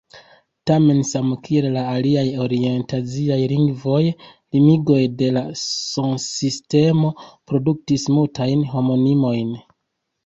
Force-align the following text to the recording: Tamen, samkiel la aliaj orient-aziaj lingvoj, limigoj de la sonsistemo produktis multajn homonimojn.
Tamen, 0.69 1.01
samkiel 1.09 1.65
la 1.73 1.83
aliaj 1.89 2.23
orient-aziaj 2.45 3.37
lingvoj, 3.53 3.99
limigoj 4.55 4.99
de 5.21 5.29
la 5.37 5.45
sonsistemo 5.65 7.15
produktis 7.53 8.09
multajn 8.19 8.69
homonimojn. 8.77 9.57